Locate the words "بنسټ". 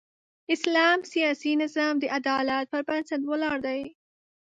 2.87-3.21